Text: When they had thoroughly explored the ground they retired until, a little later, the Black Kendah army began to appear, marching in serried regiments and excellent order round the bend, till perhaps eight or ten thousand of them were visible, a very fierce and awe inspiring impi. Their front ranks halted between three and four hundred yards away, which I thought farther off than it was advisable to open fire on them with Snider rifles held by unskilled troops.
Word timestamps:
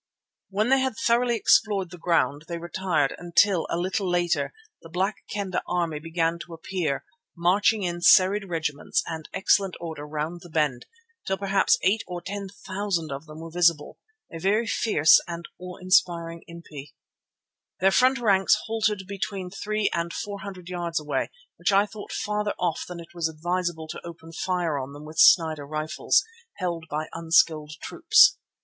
When 0.49 0.69
they 0.69 0.79
had 0.79 0.95
thoroughly 1.05 1.35
explored 1.35 1.91
the 1.91 1.99
ground 1.99 2.45
they 2.47 2.57
retired 2.57 3.13
until, 3.19 3.67
a 3.69 3.77
little 3.77 4.09
later, 4.09 4.51
the 4.81 4.89
Black 4.89 5.17
Kendah 5.29 5.61
army 5.67 5.99
began 5.99 6.39
to 6.39 6.55
appear, 6.55 7.05
marching 7.37 7.83
in 7.83 8.01
serried 8.01 8.49
regiments 8.49 9.03
and 9.05 9.29
excellent 9.31 9.75
order 9.79 10.07
round 10.07 10.41
the 10.41 10.49
bend, 10.49 10.87
till 11.27 11.37
perhaps 11.37 11.77
eight 11.83 12.03
or 12.07 12.19
ten 12.19 12.47
thousand 12.49 13.11
of 13.11 13.27
them 13.27 13.41
were 13.41 13.51
visible, 13.51 13.99
a 14.33 14.39
very 14.39 14.65
fierce 14.65 15.21
and 15.27 15.47
awe 15.59 15.77
inspiring 15.77 16.41
impi. 16.47 16.95
Their 17.79 17.91
front 17.91 18.17
ranks 18.17 18.57
halted 18.65 19.03
between 19.07 19.51
three 19.51 19.87
and 19.93 20.11
four 20.11 20.39
hundred 20.39 20.67
yards 20.67 20.99
away, 20.99 21.29
which 21.57 21.71
I 21.71 21.85
thought 21.85 22.11
farther 22.11 22.55
off 22.57 22.85
than 22.87 22.99
it 22.99 23.13
was 23.13 23.29
advisable 23.29 23.87
to 23.89 24.01
open 24.03 24.33
fire 24.33 24.79
on 24.79 24.93
them 24.93 25.05
with 25.05 25.19
Snider 25.19 25.67
rifles 25.67 26.23
held 26.57 26.85
by 26.89 27.05
unskilled 27.13 27.73
troops. 27.83 28.39